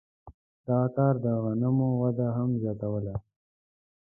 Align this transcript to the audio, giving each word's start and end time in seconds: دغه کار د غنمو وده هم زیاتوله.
دغه 0.65 0.87
کار 0.95 1.13
د 1.23 1.25
غنمو 1.43 1.89
وده 2.01 2.27
هم 2.37 2.49
زیاتوله. 2.61 3.15